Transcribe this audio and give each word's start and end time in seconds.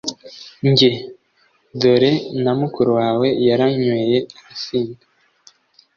njye: 0.69 0.89
dore 1.79 2.11
na 2.43 2.51
mukuru 2.59 2.91
wawe 2.99 3.27
yaranyweye 3.47 4.17
arasinda 4.39 5.03